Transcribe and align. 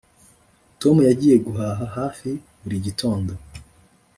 Tom 0.81 0.95
yagiye 1.09 1.35
guhaha 1.45 1.85
hafi 1.97 2.29
buri 2.61 2.77
gitondo 2.85 3.31